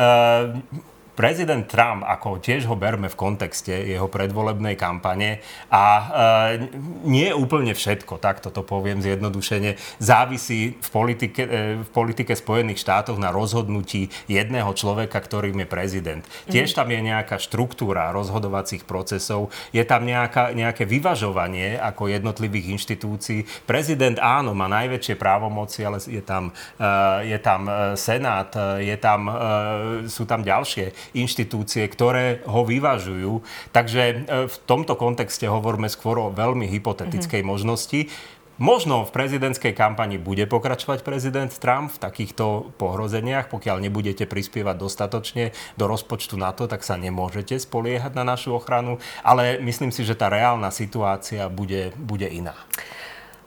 prezident 1.16 1.64
Trump, 1.66 2.04
ako 2.04 2.44
tiež 2.44 2.68
ho 2.68 2.76
berme 2.76 3.08
v 3.08 3.16
kontexte 3.16 3.72
jeho 3.72 4.12
predvolebnej 4.12 4.76
kampane 4.76 5.40
a 5.72 5.84
e, 5.88 6.06
nie 7.08 7.32
úplne 7.32 7.72
všetko, 7.72 8.20
tak 8.20 8.44
toto 8.44 8.62
poviem 8.62 9.00
zjednodušene, 9.00 9.80
závisí 9.98 10.76
v 10.76 10.90
politike, 10.92 11.42
e, 11.42 11.62
v 11.82 11.90
politike 11.96 12.36
Spojených 12.36 12.84
štátov 12.84 13.16
na 13.16 13.32
rozhodnutí 13.32 14.12
jedného 14.28 14.70
človeka, 14.76 15.16
ktorým 15.24 15.64
je 15.64 15.68
prezident. 15.68 16.24
Mm. 16.28 16.52
Tiež 16.52 16.76
tam 16.76 16.92
je 16.92 17.00
nejaká 17.00 17.40
štruktúra 17.40 18.12
rozhodovacích 18.12 18.84
procesov, 18.84 19.50
je 19.72 19.82
tam 19.88 20.04
nejaká, 20.04 20.52
nejaké 20.52 20.84
vyvažovanie 20.84 21.80
ako 21.80 22.12
jednotlivých 22.12 22.76
inštitúcií. 22.76 23.48
Prezident 23.64 24.20
áno, 24.20 24.52
má 24.52 24.68
najväčšie 24.68 25.16
právomoci, 25.16 25.88
ale 25.88 26.04
je 26.04 26.20
tam, 26.20 26.52
e, 26.76 27.32
je 27.32 27.40
tam 27.40 27.62
e, 27.66 27.96
Senát, 27.96 28.52
e, 28.52 28.92
je 28.92 28.98
tam, 29.00 29.32
e, 29.32 29.34
sú 30.12 30.28
tam 30.28 30.44
ďalšie 30.44 31.05
inštitúcie, 31.14 31.86
ktoré 31.86 32.42
ho 32.48 32.66
vyvažujú. 32.66 33.44
Takže 33.76 34.02
e, 34.02 34.16
v 34.50 34.56
tomto 34.66 34.98
kontexte 34.98 35.46
hovoríme 35.46 35.92
skôr 35.92 36.18
o 36.18 36.34
veľmi 36.34 36.66
hypotetickej 36.72 37.44
mm-hmm. 37.44 37.52
možnosti. 37.52 38.00
Možno 38.56 39.04
v 39.04 39.12
prezidentskej 39.12 39.76
kampani 39.76 40.16
bude 40.16 40.48
pokračovať 40.48 41.04
prezident 41.04 41.52
Trump 41.52 41.92
v 41.92 42.00
takýchto 42.00 42.72
pohrozeniach. 42.80 43.52
Pokiaľ 43.52 43.84
nebudete 43.84 44.24
prispievať 44.24 44.80
dostatočne 44.80 45.52
do 45.76 45.92
rozpočtu 45.92 46.40
NATO, 46.40 46.64
tak 46.64 46.88
sa 46.88 46.96
nemôžete 46.96 47.60
spoliehať 47.60 48.16
na 48.16 48.24
našu 48.24 48.56
ochranu. 48.56 49.04
Ale 49.28 49.60
myslím 49.60 49.92
si, 49.92 50.08
že 50.08 50.16
tá 50.16 50.32
reálna 50.32 50.72
situácia 50.72 51.52
bude, 51.52 51.92
bude 52.00 52.32
iná. 52.32 52.56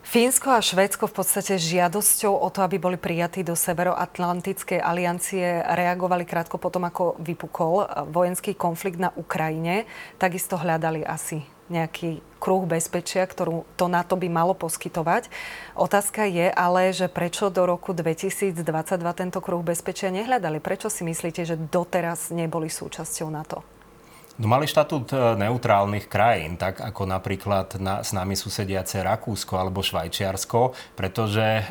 Fínsko 0.09 0.57
a 0.57 0.65
Švédsko 0.65 1.05
v 1.05 1.21
podstate 1.21 1.61
žiadosťou 1.61 2.33
o 2.33 2.49
to, 2.49 2.65
aby 2.65 2.81
boli 2.81 2.97
prijatí 2.97 3.45
do 3.45 3.53
Severoatlantickej 3.53 4.81
aliancie, 4.81 5.61
reagovali 5.61 6.25
krátko 6.25 6.57
potom, 6.57 6.89
ako 6.89 7.21
vypukol 7.21 7.85
vojenský 8.09 8.57
konflikt 8.57 8.97
na 8.97 9.13
Ukrajine. 9.21 9.85
Takisto 10.17 10.57
hľadali 10.57 11.05
asi 11.05 11.45
nejaký 11.69 12.25
kruh 12.41 12.65
bezpečia, 12.65 13.29
ktorú 13.29 13.69
to 13.77 13.93
NATO 13.93 14.17
by 14.17 14.33
malo 14.33 14.57
poskytovať. 14.57 15.29
Otázka 15.77 16.25
je 16.25 16.49
ale, 16.57 16.89
že 16.97 17.13
prečo 17.13 17.53
do 17.53 17.69
roku 17.69 17.93
2022 17.93 18.65
tento 19.13 19.45
kruh 19.45 19.61
bezpečia 19.61 20.09
nehľadali? 20.09 20.57
Prečo 20.65 20.89
si 20.89 21.05
myslíte, 21.05 21.45
že 21.45 21.61
doteraz 21.61 22.33
neboli 22.33 22.73
súčasťou 22.73 23.29
NATO? 23.29 23.61
No 24.39 24.47
mali 24.47 24.71
štatút 24.71 25.11
e, 25.11 25.35
neutrálnych 25.35 26.07
krajín, 26.07 26.55
tak 26.55 26.79
ako 26.79 27.11
napríklad 27.11 27.75
na, 27.83 28.07
s 28.07 28.15
nami 28.15 28.39
susediace 28.39 29.03
Rakúsko 29.03 29.59
alebo 29.59 29.83
Švajčiarsko, 29.83 30.79
pretože 30.95 31.43
e, 31.43 31.63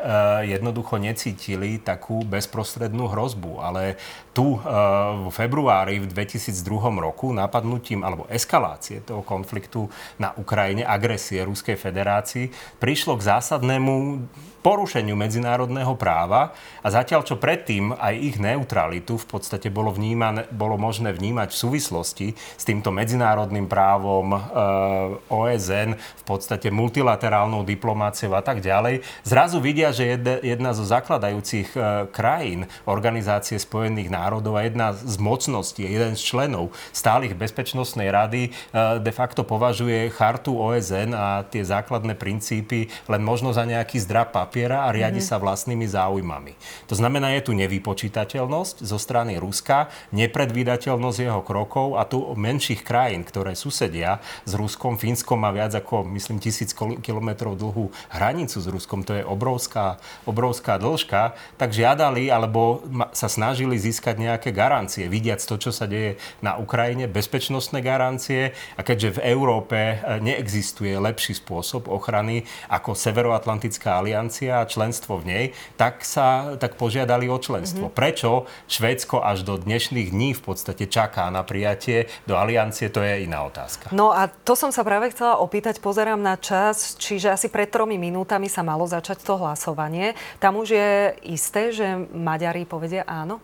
jednoducho 0.51 0.99
necítili 0.99 1.79
takú 1.79 2.27
bezprostrednú 2.27 3.07
hrozbu. 3.07 3.63
Ale 3.63 3.95
tu 4.35 4.59
e, 4.59 4.59
v 4.59 5.31
februári 5.31 6.03
v 6.03 6.11
2002 6.11 6.51
roku 6.99 7.31
napadnutím 7.31 8.03
alebo 8.03 8.27
eskalácie 8.27 8.99
toho 8.99 9.23
konfliktu 9.23 9.87
na 10.19 10.35
Ukrajine, 10.35 10.83
agresie 10.83 11.47
Ruskej 11.47 11.79
federácii, 11.79 12.51
prišlo 12.83 13.15
k 13.15 13.31
zásadnému 13.31 14.27
porušeniu 14.67 15.15
medzinárodného 15.15 15.95
práva 15.95 16.51
a 16.83 16.87
zatiaľ, 16.91 17.23
čo 17.23 17.39
predtým 17.39 17.95
aj 17.95 18.13
ich 18.19 18.35
neutralitu 18.35 19.15
v 19.15 19.23
podstate 19.23 19.71
bolo, 19.71 19.95
vnímané, 19.95 20.43
bolo 20.51 20.75
možné 20.75 21.15
vnímať 21.15 21.55
v 21.55 21.61
súvislosti 21.63 22.27
s 22.57 22.67
týmto 22.67 22.91
medzinárodným 22.91 23.71
právom 23.71 24.35
e, 24.35 24.37
eh, 24.37 25.31
OSN, 25.31 25.95
v 25.95 26.23
podstate 26.27 26.67
multilaterálnou 26.67 27.63
diplomáciou 27.63 28.35
a 28.35 28.43
tak 28.43 28.59
ďalej, 28.59 28.99
zrazu 29.23 29.63
vidia, 29.63 29.95
že 29.95 30.19
jedna, 30.19 30.35
jedna 30.43 30.71
zo 30.75 30.83
zakladajúcich 30.83 31.71
e, 31.71 31.79
krajín 32.11 32.67
Organizácie 32.83 33.55
spojených 33.55 34.11
národov 34.11 34.59
a 34.59 34.67
jedna 34.67 34.91
z 34.91 35.15
mocností, 35.15 35.87
jeden 35.87 36.19
z 36.19 36.21
členov 36.21 36.75
stálych 36.91 37.31
bezpečnostnej 37.39 38.11
rady 38.11 38.51
e, 38.51 38.99
de 38.99 39.13
facto 39.15 39.47
považuje 39.47 40.11
chartu 40.11 40.59
OSN 40.59 41.15
a 41.15 41.47
tie 41.47 41.63
základné 41.63 42.19
princípy 42.19 42.91
len 43.07 43.21
možno 43.23 43.55
za 43.55 43.63
nejaký 43.63 44.03
zdrab 44.03 44.35
papier 44.35 44.57
papiera 44.57 44.89
a 44.89 44.95
riadi 44.95 45.21
mm-hmm. 45.21 45.37
sa 45.37 45.37
vlastnými 45.37 45.85
záujmami. 45.85 46.57
To 46.89 46.97
znamená, 46.97 47.37
je 47.37 47.45
tu 47.45 47.53
nevypočítateľnosť 47.53 48.81
zo 48.81 48.97
strany 48.97 49.37
Ruska, 49.37 49.93
nepredvídateľnosť 50.09 51.19
jeho 51.21 51.41
krokov 51.45 51.93
a 51.93 52.09
tu 52.09 52.25
menších 52.47 52.81
krajín, 52.87 53.27
ktoré 53.27 53.53
susedia 53.53 54.23
s 54.47 54.55
Ruskom. 54.55 54.95
Fínsko 54.95 55.35
má 55.35 55.51
viac 55.51 55.75
ako, 55.75 56.07
myslím, 56.15 56.39
tisíc 56.39 56.71
kilometrov 57.03 57.59
dlhú 57.59 57.91
hranicu 58.07 58.57
s 58.63 58.67
Ruskom. 58.71 59.03
To 59.03 59.19
je 59.19 59.23
obrovská, 59.27 59.99
obrovská 60.23 60.79
dĺžka. 60.79 61.35
Tak 61.59 61.75
žiadali 61.75 62.31
alebo 62.31 62.87
sa 63.11 63.27
snažili 63.27 63.75
získať 63.75 64.15
nejaké 64.17 64.49
garancie, 64.55 65.11
vidiac 65.11 65.43
to, 65.43 65.59
čo 65.59 65.75
sa 65.75 65.85
deje 65.85 66.15
na 66.39 66.55
Ukrajine, 66.55 67.11
bezpečnostné 67.11 67.83
garancie. 67.83 68.55
A 68.79 68.81
keďže 68.81 69.19
v 69.19 69.23
Európe 69.35 69.77
e, 69.77 69.95
neexistuje 70.23 70.95
lepší 70.95 71.35
spôsob 71.35 71.91
ochrany 71.91 72.47
ako 72.71 72.95
Severoatlantická 72.97 73.99
aliancia, 73.99 74.37
aliancia 74.37 74.61
a 74.61 74.69
členstvo 74.69 75.19
v 75.19 75.25
nej, 75.25 75.45
tak 75.79 76.03
sa 76.03 76.57
tak 76.59 76.75
požiadali 76.75 77.31
o 77.31 77.37
členstvo. 77.39 77.89
Mm-hmm. 77.89 77.99
Prečo 77.99 78.45
Švédsko 78.67 79.23
až 79.23 79.47
do 79.47 79.55
dnešných 79.55 80.11
dní 80.11 80.35
v 80.37 80.41
podstate 80.41 80.85
čaká 80.85 81.31
na 81.31 81.41
prijatie 81.41 82.11
do 82.27 82.35
aliancie, 82.35 82.91
to 82.91 82.99
je 82.99 83.23
iná 83.23 83.47
otázka. 83.47 83.87
No 83.95 84.11
a 84.11 84.27
to 84.27 84.53
som 84.59 84.69
sa 84.75 84.83
práve 84.83 85.15
chcela 85.15 85.39
opýtať, 85.39 85.79
pozerám 85.79 86.19
na 86.19 86.35
čas, 86.35 86.99
čiže 86.99 87.31
asi 87.31 87.47
pred 87.47 87.71
tromi 87.71 87.95
minútami 87.95 88.51
sa 88.51 88.67
malo 88.67 88.83
začať 88.83 89.23
to 89.23 89.39
hlasovanie. 89.39 90.11
Tam 90.43 90.59
už 90.59 90.75
je 90.75 90.91
isté, 91.23 91.71
že 91.71 91.87
Maďari 92.11 92.67
povedia 92.67 93.07
áno? 93.07 93.39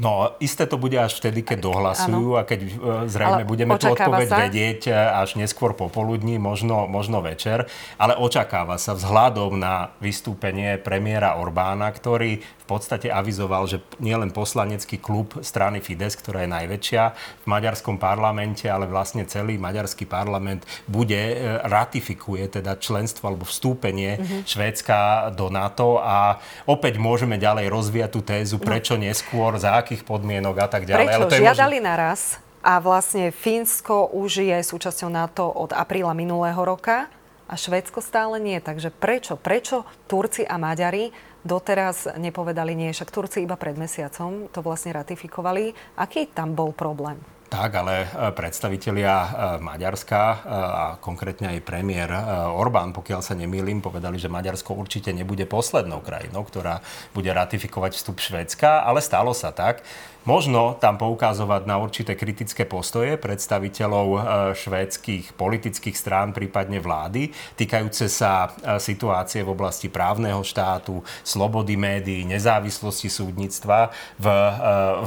No, 0.00 0.32
isté 0.40 0.64
to 0.64 0.80
bude 0.80 0.96
až 0.96 1.20
vtedy, 1.20 1.44
keď 1.44 1.60
dohlasujú 1.60 2.32
ano. 2.32 2.40
a 2.40 2.48
keď 2.48 2.60
e, 2.64 2.68
zrejme 3.04 3.44
Ale 3.44 3.48
budeme 3.48 3.76
tú 3.76 3.92
odpoveď 3.92 4.28
sa? 4.32 4.38
vedieť 4.48 4.80
e, 4.88 4.92
až 4.96 5.36
neskôr 5.36 5.76
popoludní, 5.76 6.40
možno, 6.40 6.88
možno 6.88 7.20
večer. 7.20 7.68
Ale 8.00 8.16
očakáva 8.16 8.80
sa 8.80 8.96
vzhľadom 8.96 9.60
na 9.60 9.92
vystúpenie 10.00 10.80
premiéra 10.80 11.36
Orbána, 11.36 11.92
ktorý 11.92 12.40
podstate 12.70 13.10
avizoval, 13.10 13.66
že 13.66 13.82
nielen 13.98 14.30
poslanecký 14.30 15.02
klub 15.02 15.34
strany 15.42 15.82
Fides, 15.82 16.14
ktorá 16.14 16.46
je 16.46 16.54
najväčšia 16.54 17.02
v 17.42 17.46
maďarskom 17.50 17.98
parlamente, 17.98 18.70
ale 18.70 18.86
vlastne 18.86 19.26
celý 19.26 19.58
maďarský 19.58 20.06
parlament 20.06 20.62
bude, 20.86 21.18
e, 21.18 21.58
ratifikuje 21.66 22.46
teda 22.62 22.78
členstvo 22.78 23.26
alebo 23.26 23.42
vstúpenie 23.42 24.22
mm-hmm. 24.22 24.40
Švédska 24.46 25.30
do 25.34 25.50
NATO 25.50 25.98
a 25.98 26.38
opäť 26.70 27.02
môžeme 27.02 27.34
ďalej 27.34 27.66
rozvíjať 27.66 28.10
tú 28.14 28.22
tézu, 28.22 28.56
no. 28.56 28.64
prečo 28.64 28.94
neskôr, 28.94 29.58
za 29.58 29.74
akých 29.82 30.06
podmienok 30.06 30.54
a 30.62 30.68
tak 30.70 30.86
ďalej. 30.86 31.06
Prečo? 31.10 31.18
Ale 31.18 31.26
to 31.26 31.36
je 31.36 31.42
Žiadali 31.42 31.78
možno... 31.82 31.90
naraz 31.90 32.20
a 32.60 32.76
vlastne 32.78 33.32
Fínsko 33.32 34.12
už 34.12 34.44
je 34.44 34.58
súčasťou 34.60 35.08
NATO 35.08 35.48
od 35.48 35.72
apríla 35.72 36.12
minulého 36.12 36.60
roka 36.60 37.08
a 37.50 37.58
Švédsko 37.58 37.98
stále 37.98 38.38
nie. 38.38 38.62
Takže 38.62 38.94
prečo? 38.94 39.34
Prečo 39.34 39.82
Turci 40.06 40.46
a 40.46 40.54
Maďari 40.54 41.10
doteraz 41.42 42.06
nepovedali 42.14 42.78
nie? 42.78 42.94
Však 42.94 43.10
Turci 43.10 43.42
iba 43.42 43.58
pred 43.58 43.74
mesiacom 43.74 44.46
to 44.54 44.62
vlastne 44.62 44.94
ratifikovali. 44.94 45.74
Aký 45.98 46.30
tam 46.30 46.54
bol 46.54 46.70
problém? 46.70 47.18
Tak, 47.50 47.82
ale 47.82 48.06
e, 48.06 48.30
predstavitelia 48.30 49.14
e, 49.18 49.28
Maďarska 49.58 50.22
e, 50.22 50.36
a 50.54 50.84
konkrétne 51.02 51.58
aj 51.58 51.66
premiér 51.66 52.14
Orbán, 52.54 52.94
pokiaľ 52.94 53.26
sa 53.26 53.34
nemýlim, 53.34 53.82
povedali, 53.82 54.22
že 54.22 54.30
Maďarsko 54.30 54.70
určite 54.78 55.10
nebude 55.10 55.50
poslednou 55.50 55.98
krajinou, 55.98 56.46
ktorá 56.46 56.78
bude 57.10 57.34
ratifikovať 57.34 57.98
vstup 57.98 58.22
Švedska, 58.22 58.86
ale 58.86 59.02
stalo 59.02 59.34
sa 59.34 59.50
tak. 59.50 59.82
Možno 60.28 60.76
tam 60.76 61.00
poukazovať 61.00 61.64
na 61.64 61.80
určité 61.80 62.12
kritické 62.12 62.68
postoje 62.68 63.16
predstaviteľov 63.16 64.20
švédskych 64.52 65.32
politických 65.32 65.96
strán, 65.96 66.36
prípadne 66.36 66.76
vlády, 66.76 67.32
týkajúce 67.56 68.04
sa 68.12 68.52
situácie 68.76 69.40
v 69.40 69.56
oblasti 69.56 69.88
právneho 69.88 70.44
štátu, 70.44 71.00
slobody 71.24 71.80
médií, 71.80 72.28
nezávislosti 72.28 73.08
súdnictva 73.08 73.96
v, 74.20 74.26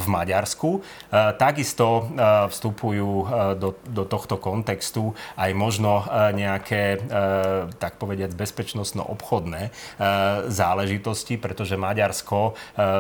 v 0.02 0.06
Maďarsku. 0.10 0.82
Takisto 1.38 2.10
vstupujú 2.52 3.12
do, 3.56 3.80
do 3.88 4.04
tohto 4.04 4.36
kontextu 4.36 5.16
aj 5.40 5.52
možno 5.56 6.04
nejaké, 6.36 7.00
tak 7.80 7.96
povediať, 7.96 8.36
bezpečnostno-obchodné 8.36 9.72
záležitosti, 10.52 11.40
pretože 11.40 11.80
Maďarsko 11.80 12.58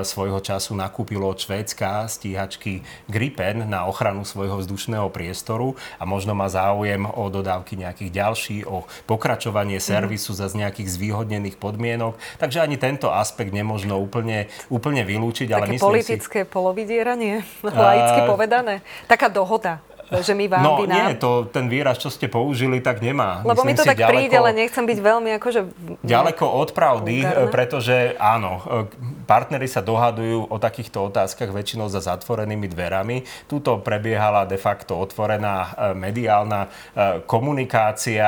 svojho 0.07 0.39
času 0.39 0.79
nakúpilo 0.79 1.27
od 1.27 1.39
Švédska 1.39 2.07
stíhačky 2.07 2.85
Gripen 3.11 3.67
na 3.67 3.83
ochranu 3.85 4.23
svojho 4.23 4.63
vzdušného 4.63 5.11
priestoru 5.11 5.75
a 5.99 6.07
možno 6.07 6.31
má 6.37 6.47
záujem 6.47 7.03
o 7.03 7.27
dodávky 7.27 7.75
nejakých 7.75 8.11
ďalších, 8.15 8.63
o 8.69 8.87
pokračovanie 9.09 9.77
mhm. 9.77 9.83
servisu 9.83 10.31
za 10.31 10.53
z 10.53 10.61
nejakých 10.61 10.87
zvýhodnených 10.93 11.57
podmienok. 11.57 12.13
Takže 12.37 12.61
ani 12.61 12.77
tento 12.77 13.09
aspekt 13.09 13.49
nemožno 13.49 13.97
úplne, 13.97 14.53
úplne 14.69 15.01
vylúčiť. 15.01 15.49
Také 15.49 15.57
ale 15.57 15.73
myslím 15.73 15.89
politické 15.89 16.39
si... 16.45 16.47
polovidieranie, 16.47 17.41
laicky 17.65 18.21
uh, 18.21 18.29
povedané. 18.29 18.85
Taká 19.09 19.22
dohoda 19.29 19.79
že 20.21 20.33
my 20.37 20.45
vám, 20.51 20.61
no, 20.61 20.73
vy 20.83 20.85
nám. 20.85 20.97
nie, 21.09 21.17
to, 21.17 21.47
ten 21.49 21.65
výraz, 21.71 21.97
čo 21.97 22.13
ste 22.13 22.29
použili, 22.29 22.83
tak 22.83 23.01
nemá. 23.01 23.41
Lebo 23.41 23.63
Myslím 23.63 23.73
mi 23.73 23.79
to 23.79 23.85
tak 23.87 23.97
ďaleko, 23.97 24.11
príde, 24.13 24.35
ale 24.37 24.51
nechcem 24.53 24.85
byť 24.85 24.99
veľmi 24.99 25.29
akože... 25.39 25.59
Ďaleko 26.03 26.45
od 26.45 26.69
pravdy, 26.75 27.15
vulgárne. 27.23 27.49
pretože 27.49 27.95
áno, 28.19 28.61
partnery 29.25 29.65
sa 29.65 29.81
dohadujú 29.81 30.51
o 30.51 30.57
takýchto 30.59 31.09
otázkach 31.09 31.49
väčšinou 31.49 31.87
za 31.87 32.03
zatvorenými 32.03 32.67
dverami. 32.69 33.23
Tuto 33.47 33.79
prebiehala 33.79 34.45
de 34.45 34.59
facto 34.59 34.99
otvorená 34.99 35.55
e, 35.55 35.95
mediálna 35.95 36.67
komunikácia. 37.25 38.27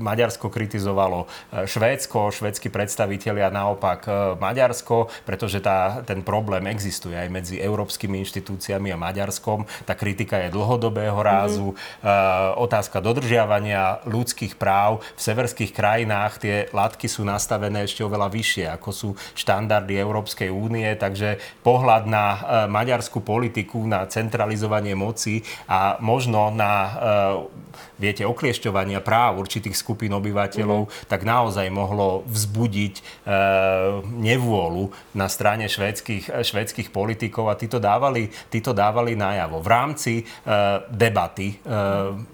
Maďarsko 0.00 0.48
kritizovalo 0.48 1.28
Švédsko, 1.52 2.32
švédsky 2.32 2.72
predstavitelia 2.72 3.52
naopak 3.52 4.08
Maďarsko, 4.40 5.12
pretože 5.26 5.60
tá, 5.60 6.00
ten 6.06 6.24
problém 6.24 6.64
existuje 6.70 7.14
aj 7.14 7.28
medzi 7.28 7.56
európskymi 7.60 8.22
inštitúciami 8.24 8.94
a 8.94 8.96
Maďarskom. 8.96 9.68
Tá 9.84 9.92
kritika 9.92 10.40
je 10.40 10.54
dlho 10.54 10.71
dlhodobého 10.72 11.20
rázu, 11.20 11.76
mm-hmm. 11.76 12.56
otázka 12.56 13.04
dodržiavania 13.04 14.00
ľudských 14.08 14.56
práv. 14.56 15.04
V 15.12 15.20
severských 15.20 15.76
krajinách 15.76 16.40
tie 16.40 16.56
látky 16.72 17.12
sú 17.12 17.28
nastavené 17.28 17.84
ešte 17.84 18.00
oveľa 18.00 18.32
vyššie, 18.32 18.64
ako 18.72 18.88
sú 18.88 19.08
štandardy 19.36 20.00
Európskej 20.00 20.48
únie, 20.48 20.88
takže 20.96 21.36
pohľad 21.60 22.08
na 22.08 22.26
eh, 22.32 22.40
maďarskú 22.72 23.20
politiku, 23.20 23.84
na 23.84 24.08
centralizovanie 24.08 24.96
moci 24.96 25.44
a 25.68 26.00
možno 26.00 26.48
na 26.48 26.72
eh, 26.72 27.62
viete, 28.00 28.24
okliešťovania 28.24 29.04
práv 29.04 29.44
určitých 29.44 29.76
skupín 29.76 30.16
obyvateľov, 30.16 30.88
mm-hmm. 30.88 31.08
tak 31.08 31.22
naozaj 31.22 31.68
mohlo 31.70 32.26
vzbudiť 32.26 33.24
nevôľu 34.02 34.90
na 35.14 35.26
strane 35.30 35.70
švédskych, 35.70 36.28
švédskych 36.42 36.90
politikov 36.90 37.48
a 37.48 37.58
títo 37.58 37.78
dávali, 37.78 38.28
títo 38.50 38.74
dávali 38.74 39.14
najavo. 39.14 39.62
V 39.62 39.68
rámci 39.68 40.12
e, 40.20 40.24
debaty, 40.90 41.56
e, 41.62 41.70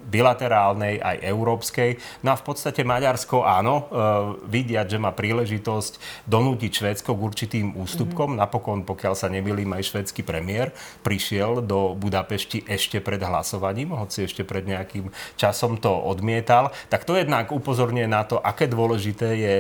bilaterálnej 0.09 0.99
aj 0.99 1.17
európskej. 1.21 2.01
No 2.25 2.33
a 2.33 2.37
v 2.41 2.45
podstate 2.45 2.81
Maďarsko, 2.83 3.45
áno, 3.45 3.75
e, 3.75 3.85
vidia, 4.49 4.89
že 4.89 4.97
má 4.97 5.13
príležitosť 5.13 6.25
donútiť 6.25 6.71
Švédsko 6.73 7.13
k 7.13 7.21
určitým 7.21 7.67
ústupkom. 7.77 8.35
Mm-hmm. 8.35 8.43
Napokon, 8.43 8.81
pokiaľ 8.89 9.15
sa 9.15 9.29
nemýlim, 9.29 9.69
aj 9.77 9.93
švédsky 9.93 10.25
premiér 10.25 10.73
prišiel 11.05 11.61
do 11.61 11.93
Budapešti 11.93 12.65
ešte 12.65 13.05
pred 13.05 13.21
hlasovaním, 13.21 13.93
hoci 13.93 14.25
ešte 14.25 14.43
pred 14.43 14.65
nejakým 14.65 15.13
časom 15.37 15.77
to 15.77 15.93
odmietal. 15.93 16.73
Tak 16.89 17.05
to 17.05 17.17
jednak 17.17 17.53
upozorňuje 17.53 18.09
na 18.09 18.25
to, 18.25 18.41
aké 18.41 18.65
dôležité 18.65 19.29
je, 19.37 19.55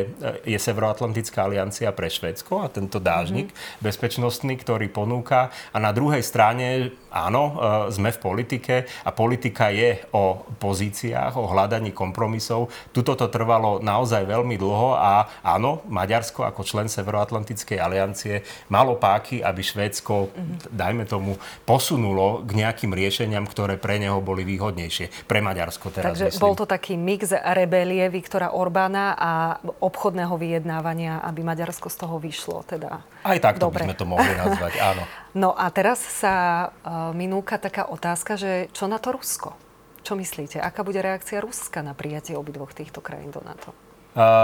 je 0.48 0.58
Severoatlantická 0.58 1.44
aliancia 1.44 1.92
pre 1.92 2.08
Švédsko 2.08 2.64
a 2.64 2.72
tento 2.72 2.96
dážnik 3.02 3.52
mm-hmm. 3.52 3.84
bezpečnostný, 3.84 4.54
ktorý 4.60 4.88
ponúka. 4.88 5.52
A 5.72 5.78
na 5.78 5.92
druhej 5.92 6.24
strane 6.24 6.96
áno, 7.12 7.42
e, 7.88 7.94
sme 7.94 8.12
v 8.12 8.18
politike 8.20 8.74
a 9.04 9.10
politika 9.12 9.72
je 9.72 10.00
o 10.12 10.44
pozíciách, 10.58 11.36
o 11.36 11.48
hľadaní 11.48 11.92
kompromisov. 11.92 12.68
Tuto 12.92 13.16
to 13.16 13.26
trvalo 13.28 13.80
naozaj 13.80 14.24
veľmi 14.28 14.56
dlho 14.60 14.96
a 14.96 15.28
áno, 15.44 15.84
Maďarsko 15.88 16.44
ako 16.44 16.62
člen 16.64 16.86
Severoatlantickej 16.88 17.78
aliancie 17.78 18.44
malo 18.68 18.96
páky, 18.96 19.40
aby 19.40 19.60
Švédsko, 19.60 20.28
mm-hmm. 20.28 20.72
dajme 20.72 21.04
tomu, 21.08 21.36
posunulo 21.64 22.44
k 22.44 22.64
nejakým 22.64 22.92
riešeniam, 22.92 23.44
ktoré 23.48 23.80
pre 23.80 24.00
neho 24.00 24.20
boli 24.20 24.44
výhodnejšie. 24.44 25.28
Pre 25.28 25.40
Maďarsko 25.40 25.92
teraz 25.92 26.16
Takže 26.16 26.32
myslím. 26.32 26.42
bol 26.44 26.54
to 26.56 26.66
taký 26.68 26.94
mix 26.96 27.32
rebelie 27.32 28.08
Viktora 28.12 28.52
Orbána 28.52 29.16
a 29.16 29.32
obchodného 29.80 30.34
vyjednávania, 30.36 31.20
aby 31.24 31.44
Maďarsko 31.44 31.88
z 31.88 31.96
toho 31.96 32.16
vyšlo. 32.20 32.64
Teda 32.64 33.02
Aj 33.24 33.38
tak 33.38 33.58
by 33.58 33.84
sme 33.84 33.96
to 33.96 34.06
mohli 34.08 34.32
nazvať, 34.36 34.74
áno. 34.80 35.02
No 35.36 35.52
a 35.52 35.68
teraz 35.68 36.00
sa 36.00 36.68
uh, 36.70 37.12
minúka 37.12 37.60
taká 37.60 37.88
otázka, 37.88 38.40
že 38.40 38.72
čo 38.72 38.88
na 38.88 38.96
to 38.96 39.12
Rusko? 39.12 39.52
Čo 40.00 40.16
myslíte? 40.16 40.56
Aká 40.56 40.80
bude 40.80 41.04
reakcia 41.04 41.44
Ruska 41.44 41.84
na 41.84 41.92
prijatie 41.92 42.32
obidvoch 42.32 42.72
týchto 42.72 43.04
krajín 43.04 43.28
do 43.28 43.44
NATO? 43.44 43.87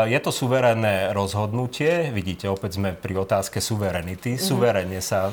Je 0.07 0.21
to 0.23 0.31
suverénne 0.31 1.11
rozhodnutie. 1.17 2.15
Vidíte, 2.15 2.47
opäť 2.47 2.79
sme 2.79 2.95
pri 2.95 3.19
otázke 3.19 3.59
suverenity. 3.59 4.37
Mm-hmm. 4.37 4.47
Suverénne 4.47 5.01
sa 5.03 5.33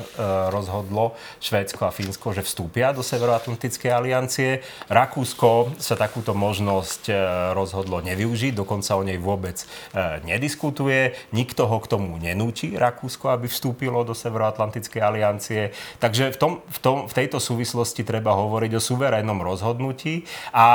rozhodlo 0.50 1.14
Švédsko 1.38 1.86
a 1.86 1.94
Fínsko, 1.94 2.34
že 2.34 2.42
vstúpia 2.42 2.90
do 2.90 3.06
Severoatlantickej 3.06 3.92
aliancie. 3.94 4.66
Rakúsko 4.90 5.78
sa 5.78 5.94
takúto 5.94 6.34
možnosť 6.34 7.02
e, 7.06 7.14
rozhodlo 7.54 8.02
nevyužiť, 8.02 8.56
dokonca 8.56 8.98
o 8.98 9.06
nej 9.06 9.14
vôbec 9.14 9.62
e, 9.62 9.66
nediskutuje. 10.26 11.14
Nikto 11.30 11.70
ho 11.70 11.78
k 11.78 11.86
tomu 11.86 12.18
nenúti, 12.18 12.74
Rakúsko, 12.74 13.30
aby 13.30 13.46
vstúpilo 13.46 14.02
do 14.02 14.16
Severoatlantickej 14.16 15.00
aliancie. 15.06 15.70
Takže 16.02 16.34
v, 16.34 16.38
tom, 16.40 16.52
v, 16.66 16.78
tom, 16.82 16.96
v 17.06 17.14
tejto 17.14 17.38
súvislosti 17.38 18.02
treba 18.02 18.34
hovoriť 18.34 18.72
o 18.74 18.82
suverénnom 18.82 19.38
rozhodnutí 19.38 20.26
a 20.50 20.66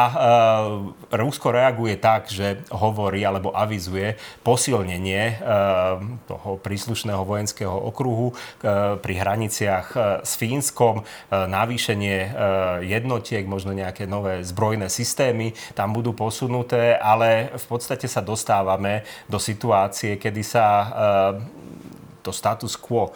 Rusko 1.12 1.52
reaguje 1.52 2.00
tak, 2.00 2.32
že 2.32 2.64
hovorí 2.72 3.26
alebo 3.28 3.47
avizuje 3.52 4.16
posilnenie 4.42 5.24
eh, 5.24 5.38
toho 6.28 6.50
príslušného 6.60 7.24
vojenského 7.24 7.74
okruhu 7.74 8.34
eh, 8.34 8.96
pri 8.98 9.14
hraniciach 9.20 9.88
eh, 9.94 10.02
s 10.24 10.34
Fínskom, 10.40 11.04
navýšenie 11.32 12.18
jednotiek, 12.86 13.44
možno 13.46 13.74
nejaké 13.74 14.06
nové 14.06 14.42
zbrojné 14.46 14.88
systémy 14.88 15.54
tam 15.74 15.92
budú 15.94 16.14
posunuté, 16.14 16.96
ale 16.96 17.52
v 17.54 17.66
podstate 17.68 18.06
sa 18.06 18.22
dostávame 18.22 19.04
do 19.28 19.42
situácie, 19.42 20.16
kedy 20.16 20.42
sa 20.46 20.66
to 22.22 22.32
status 22.36 22.76
quo 22.78 23.10
e, 23.10 23.12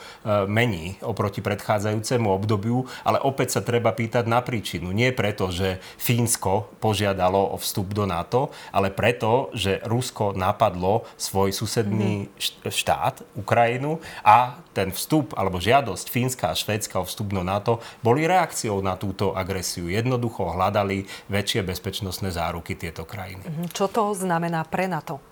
mení 0.47 0.97
oproti 1.01 1.39
predchádzajúcemu 1.43 2.27
obdobiu, 2.29 2.85
ale 3.05 3.21
opäť 3.21 3.59
sa 3.59 3.61
treba 3.61 3.91
pýtať 3.91 4.25
na 4.27 4.41
príčinu. 4.41 4.93
Nie 4.93 5.11
preto, 5.11 5.49
že 5.49 5.81
Fínsko 5.97 6.71
požiadalo 6.79 7.53
o 7.53 7.57
vstup 7.59 7.93
do 7.93 8.09
NATO, 8.09 8.53
ale 8.71 8.93
preto, 8.93 9.49
že 9.53 9.81
Rusko 9.85 10.33
napadlo 10.37 11.05
svoj 11.15 11.53
susedný 11.53 12.27
mm-hmm. 12.27 12.71
štát, 12.71 13.23
Ukrajinu 13.37 14.01
a 14.25 14.59
ten 14.71 14.91
vstup 14.91 15.35
alebo 15.35 15.59
žiadosť 15.59 16.05
Fínska 16.07 16.51
a 16.51 16.57
Švédska 16.57 16.99
o 16.99 17.05
vstup 17.05 17.35
do 17.35 17.43
NATO 17.43 17.83
boli 17.99 18.23
reakciou 18.23 18.79
na 18.79 18.95
túto 18.95 19.35
agresiu. 19.35 19.91
Jednoducho 19.91 20.55
hľadali 20.55 21.03
väčšie 21.27 21.61
bezpečnostné 21.67 22.31
záruky 22.31 22.75
tieto 22.79 23.03
krajiny. 23.03 23.43
Mhm. 23.43 23.63
Čo 23.75 23.91
to 23.91 24.15
znamená 24.15 24.63
pre 24.67 24.87
NATO? 24.87 25.30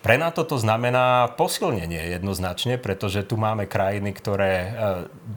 Pre 0.00 0.14
NATO 0.14 0.46
to 0.46 0.56
znamená 0.56 1.34
posilnenie 1.34 2.14
jednoznačne, 2.14 2.78
pretože 2.78 3.26
tu 3.26 3.34
máme 3.40 3.66
krajiny, 3.66 4.14
ktoré 4.14 4.52
e, 4.52 4.68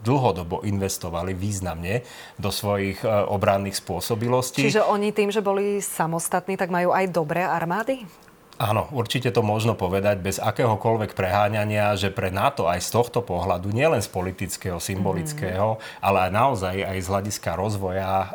dlhodobo 0.02 0.62
investovali 0.62 1.34
významne 1.34 2.06
do 2.38 2.54
svojich 2.54 3.02
e, 3.02 3.08
obranných 3.08 3.78
spôsobilostí. 3.78 4.62
Čiže 4.62 4.86
oni 4.86 5.10
tým, 5.10 5.34
že 5.34 5.42
boli 5.42 5.82
samostatní, 5.82 6.54
tak 6.54 6.70
majú 6.70 6.94
aj 6.94 7.06
dobré 7.10 7.42
armády? 7.42 8.06
Áno, 8.62 8.86
určite 8.94 9.34
to 9.34 9.42
možno 9.42 9.74
povedať 9.74 10.22
bez 10.22 10.36
akéhokoľvek 10.38 11.18
preháňania, 11.18 11.98
že 11.98 12.14
pre 12.14 12.30
NATO 12.30 12.70
aj 12.70 12.84
z 12.84 12.94
tohto 12.94 13.18
pohľadu, 13.24 13.74
nielen 13.74 13.98
z 13.98 14.06
politického, 14.06 14.78
symbolického, 14.78 15.82
mm. 15.82 15.98
ale 15.98 16.28
aj 16.28 16.30
naozaj 16.30 16.76
aj 16.78 16.98
z 17.02 17.10
hľadiska 17.10 17.50
rozvoja 17.58 18.12
e, 18.12 18.26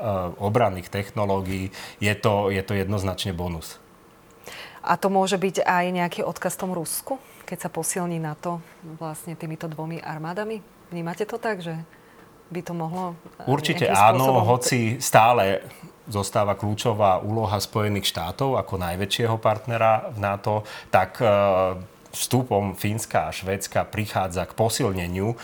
obranných 0.44 0.92
technológií 0.92 1.72
je 2.04 2.14
to, 2.18 2.52
je 2.52 2.60
to 2.60 2.76
jednoznačne 2.76 3.32
bonus. 3.32 3.80
A 4.88 4.96
to 4.96 5.12
môže 5.12 5.36
byť 5.36 5.68
aj 5.68 5.86
nejaký 5.92 6.22
odkaz 6.24 6.56
tomu 6.56 6.80
Rusku, 6.80 7.20
keď 7.44 7.68
sa 7.68 7.70
posilní 7.70 8.24
na 8.24 8.40
to 8.40 8.64
vlastne 8.96 9.36
týmito 9.36 9.68
dvomi 9.68 10.00
armádami? 10.00 10.64
Vnímate 10.88 11.28
to 11.28 11.36
tak, 11.36 11.60
že 11.60 11.76
by 12.48 12.64
to 12.64 12.72
mohlo... 12.72 13.20
Eh, 13.44 13.52
Určite 13.52 13.92
áno, 13.92 14.32
spôsobom... 14.32 14.48
hoci 14.48 14.80
stále 15.04 15.60
zostáva 16.08 16.56
kľúčová 16.56 17.20
úloha 17.20 17.60
Spojených 17.60 18.08
štátov 18.16 18.56
ako 18.56 18.80
najväčšieho 18.80 19.36
partnera 19.44 20.08
v 20.16 20.24
NATO, 20.24 20.64
tak 20.88 21.20
eh, 21.20 21.76
vstupom 22.12 22.74
Fínska 22.76 23.30
a 23.30 23.36
Švédska 23.36 23.88
prichádza 23.88 24.48
k 24.48 24.56
posilneniu 24.56 25.34
e, 25.34 25.36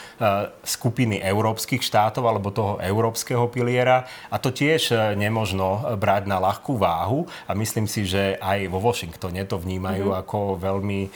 skupiny 0.64 1.20
európskych 1.20 1.84
štátov 1.84 2.24
alebo 2.28 2.50
toho 2.52 2.80
európskeho 2.80 3.48
piliera 3.48 4.06
a 4.32 4.36
to 4.40 4.52
tiež 4.52 4.92
e, 4.92 4.96
nemožno 5.16 5.96
brať 5.96 6.28
na 6.28 6.40
ľahkú 6.40 6.76
váhu 6.76 7.26
a 7.48 7.52
myslím 7.56 7.88
si, 7.88 8.04
že 8.08 8.36
aj 8.42 8.68
vo 8.72 8.80
Washingtone 8.84 9.44
to 9.48 9.60
vnímajú 9.60 10.12
mm-hmm. 10.12 10.22
ako 10.24 10.40
veľmi 10.60 11.02
e, 11.06 11.10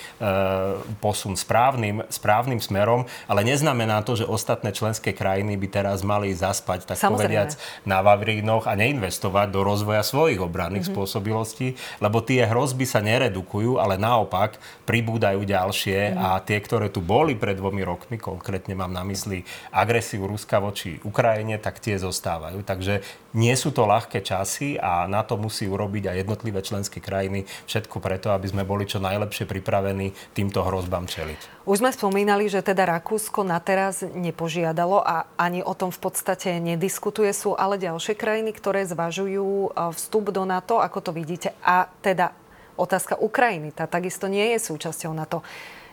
posun 1.04 1.36
správnym, 1.36 2.06
správnym 2.08 2.62
smerom, 2.64 3.10
ale 3.28 3.44
neznamená 3.44 4.04
to, 4.04 4.16
že 4.16 4.30
ostatné 4.30 4.72
členské 4.72 5.12
krajiny 5.12 5.60
by 5.60 5.68
teraz 5.68 6.06
mali 6.06 6.32
zaspať, 6.32 6.88
tak 6.88 6.98
Samozrejme. 6.98 7.14
povediac, 7.18 7.50
na 7.84 8.00
Vavrínoch 8.06 8.70
a 8.70 8.74
neinvestovať 8.78 9.48
do 9.52 9.62
rozvoja 9.66 10.06
svojich 10.06 10.40
obranných 10.40 10.88
mm-hmm. 10.88 10.98
spôsobilostí, 10.98 11.68
lebo 12.00 12.22
tie 12.22 12.46
hrozby 12.48 12.86
sa 12.88 13.04
neredukujú, 13.04 13.82
ale 13.82 14.00
naopak 14.00 14.58
pribúdajú 14.88 15.37
ďalšie 15.44 16.14
mm. 16.14 16.18
a 16.18 16.30
tie, 16.42 16.58
ktoré 16.58 16.88
tu 16.88 17.04
boli 17.04 17.36
pred 17.36 17.60
dvomi 17.60 17.84
rokmi, 17.84 18.16
konkrétne 18.18 18.74
mám 18.74 18.94
na 18.94 19.04
mysli 19.06 19.44
agresiu 19.70 20.26
Ruska 20.26 20.58
voči 20.64 20.98
Ukrajine, 21.04 21.60
tak 21.60 21.84
tie 21.84 22.00
zostávajú. 22.00 22.64
Takže 22.64 23.04
nie 23.38 23.54
sú 23.54 23.70
to 23.70 23.86
ľahké 23.86 24.26
časy 24.26 24.82
a 24.82 25.06
na 25.06 25.22
to 25.22 25.38
musí 25.38 25.70
urobiť 25.70 26.10
aj 26.10 26.16
jednotlivé 26.26 26.60
členské 26.66 26.98
krajiny 26.98 27.46
všetko 27.70 28.02
preto, 28.02 28.34
aby 28.34 28.48
sme 28.50 28.64
boli 28.66 28.90
čo 28.90 28.98
najlepšie 28.98 29.46
pripravení 29.46 30.16
týmto 30.34 30.66
hrozbám 30.66 31.06
čeliť. 31.06 31.68
Už 31.68 31.84
sme 31.84 31.92
spomínali, 31.92 32.48
že 32.48 32.64
teda 32.64 32.88
Rakúsko 32.88 33.44
na 33.44 33.60
teraz 33.60 34.02
nepožiadalo 34.02 35.04
a 35.04 35.28
ani 35.36 35.60
o 35.62 35.76
tom 35.76 35.92
v 35.92 36.00
podstate 36.00 36.58
nediskutuje. 36.64 37.30
Sú 37.36 37.54
ale 37.54 37.76
ďalšie 37.76 38.16
krajiny, 38.16 38.56
ktoré 38.56 38.88
zvažujú 38.88 39.68
e, 39.68 39.70
vstup 39.92 40.32
do 40.32 40.48
NATO, 40.48 40.80
ako 40.80 41.00
to 41.04 41.12
vidíte. 41.12 41.52
A 41.62 41.92
teda 42.00 42.32
otázka 42.78 43.18
Ukrajiny. 43.18 43.74
Tá 43.74 43.90
takisto 43.90 44.30
nie 44.30 44.56
je 44.56 44.62
súčasťou 44.62 45.12
NATO. 45.12 45.42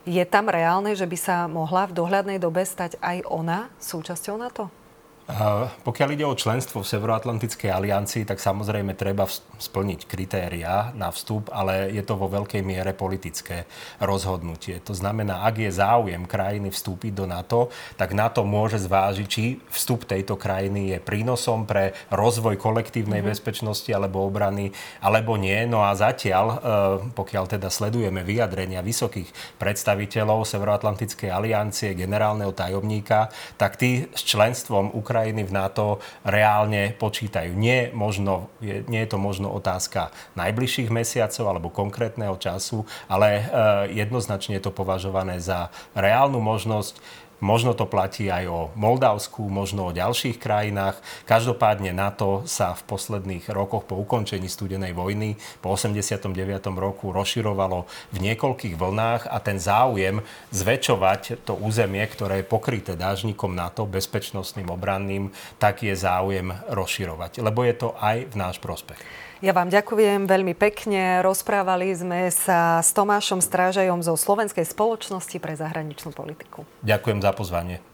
Je 0.04 0.20
tam 0.28 0.52
reálne, 0.52 0.92
že 0.92 1.08
by 1.08 1.16
sa 1.16 1.36
mohla 1.48 1.88
v 1.88 1.96
dohľadnej 1.96 2.36
dobe 2.36 2.60
stať 2.62 3.00
aj 3.00 3.24
ona 3.24 3.72
súčasťou 3.80 4.36
NATO? 4.36 4.83
Pokiaľ 5.24 6.08
ide 6.12 6.28
o 6.28 6.36
členstvo 6.36 6.84
v 6.84 6.90
Severoatlantickej 6.92 7.72
aliancii, 7.72 8.28
tak 8.28 8.44
samozrejme 8.44 8.92
treba 8.92 9.24
splniť 9.56 10.04
kritériá 10.04 10.92
na 10.92 11.08
vstup, 11.08 11.48
ale 11.48 11.88
je 11.96 12.04
to 12.04 12.20
vo 12.20 12.28
veľkej 12.28 12.60
miere 12.60 12.92
politické 12.92 13.64
rozhodnutie. 14.04 14.84
To 14.84 14.92
znamená, 14.92 15.48
ak 15.48 15.64
je 15.64 15.72
záujem 15.72 16.28
krajiny 16.28 16.68
vstúpiť 16.68 17.12
do 17.16 17.24
NATO, 17.24 17.72
tak 17.96 18.12
NATO 18.12 18.44
môže 18.44 18.76
zvážiť, 18.84 19.24
či 19.24 19.56
vstup 19.72 20.04
tejto 20.04 20.36
krajiny 20.36 20.92
je 20.92 20.98
prínosom 21.00 21.64
pre 21.64 21.96
rozvoj 22.12 22.60
kolektívnej 22.60 23.24
mm-hmm. 23.24 23.32
bezpečnosti 23.32 23.88
alebo 23.96 24.28
obrany, 24.28 24.76
alebo 25.00 25.40
nie. 25.40 25.56
No 25.64 25.88
a 25.88 25.96
zatiaľ, 25.96 26.46
e, 26.52 26.56
pokiaľ 27.16 27.48
teda 27.48 27.72
sledujeme 27.72 28.20
vyjadrenia 28.20 28.84
vysokých 28.84 29.56
predstaviteľov 29.56 30.44
Severoatlantickej 30.44 31.32
aliancie, 31.32 31.96
generálneho 31.96 32.52
tajomníka, 32.52 33.32
tak 33.56 33.80
tí 33.80 34.04
s 34.12 34.20
členstvom 34.20 34.92
Ukrajiny 34.92 35.12
krajiny 35.14 35.46
v 35.46 35.54
NATO 35.54 36.02
reálne 36.26 36.90
počítajú. 36.98 37.54
Nie, 37.54 37.94
možno, 37.94 38.50
je, 38.58 38.82
nie 38.90 39.06
je 39.06 39.14
to 39.14 39.18
možno 39.22 39.54
otázka 39.54 40.10
najbližších 40.34 40.90
mesiacov 40.90 41.44
alebo 41.46 41.70
konkrétneho 41.70 42.34
času, 42.34 42.82
ale 43.06 43.28
e, 43.30 43.42
jednoznačne 43.94 44.58
je 44.58 44.66
to 44.66 44.74
považované 44.74 45.38
za 45.38 45.70
reálnu 45.94 46.42
možnosť 46.42 47.22
Možno 47.44 47.76
to 47.76 47.84
platí 47.84 48.32
aj 48.32 48.48
o 48.48 48.72
Moldavsku, 48.72 49.44
možno 49.52 49.92
o 49.92 49.92
ďalších 49.92 50.40
krajinách. 50.40 50.96
Každopádne 51.28 51.92
NATO 51.92 52.40
sa 52.48 52.72
v 52.72 52.88
posledných 52.88 53.52
rokoch 53.52 53.84
po 53.84 54.00
ukončení 54.00 54.48
studenej 54.48 54.96
vojny 54.96 55.36
po 55.60 55.76
89. 55.76 56.32
roku 56.72 57.12
rozširovalo 57.12 57.84
v 58.16 58.18
niekoľkých 58.24 58.80
vlnách 58.80 59.28
a 59.28 59.36
ten 59.44 59.60
záujem 59.60 60.24
zväčšovať 60.56 61.44
to 61.44 61.52
územie, 61.60 62.08
ktoré 62.08 62.40
je 62.40 62.48
pokryté 62.48 62.96
dážnikom 62.96 63.52
NATO, 63.52 63.84
bezpečnostným, 63.84 64.72
obranným, 64.72 65.28
tak 65.60 65.84
je 65.84 65.92
záujem 65.92 66.48
rozširovať, 66.72 67.44
lebo 67.44 67.60
je 67.60 67.74
to 67.76 67.92
aj 68.00 68.24
v 68.24 68.34
náš 68.40 68.56
prospech. 68.56 68.96
Ja 69.44 69.52
vám 69.52 69.68
ďakujem 69.68 70.24
veľmi 70.24 70.56
pekne. 70.56 71.20
Rozprávali 71.20 71.92
sme 71.92 72.32
sa 72.32 72.80
s 72.80 72.96
Tomášom 72.96 73.44
Strážajom 73.44 74.00
zo 74.00 74.16
Slovenskej 74.16 74.64
spoločnosti 74.64 75.36
pre 75.36 75.52
zahraničnú 75.52 76.16
politiku. 76.16 76.64
Ďakujem 76.80 77.20
za 77.20 77.28
pozvanie. 77.36 77.84